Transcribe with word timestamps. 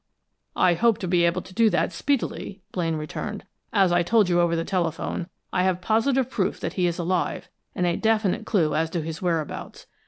"I 0.55 0.73
hope 0.73 0.97
to 0.97 1.07
be 1.07 1.25
able 1.25 1.43
to 1.43 1.53
do 1.53 1.69
that 1.69 1.93
speedily," 1.93 2.63
Blaine 2.71 2.95
returned. 2.95 3.45
"As 3.71 3.91
I 3.91 4.01
told 4.01 4.29
you 4.29 4.41
over 4.41 4.55
the 4.55 4.65
telephone, 4.65 5.27
I 5.53 5.61
have 5.61 5.79
positive 5.79 6.27
proof 6.27 6.59
that 6.61 6.73
he 6.73 6.87
is 6.87 6.97
alive, 6.97 7.49
and 7.75 7.85
a 7.85 7.97
definite 7.97 8.47
clue 8.47 8.73
as 8.73 8.89
to 8.89 9.03
his 9.03 9.21
whereabouts. 9.21 9.85